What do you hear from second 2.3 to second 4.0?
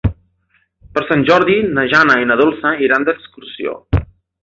na Dolça iran d'excursió.